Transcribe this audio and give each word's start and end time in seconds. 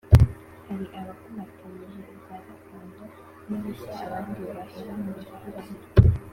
hari 0.67 0.85
abakomatanije 0.99 1.99
ibya 2.13 2.37
gakondo 2.45 3.03
n'ibishya 3.47 4.03
abandi 4.07 4.39
bahera 4.55 4.91
mu 5.01 5.09
gihirahiro 5.17 5.69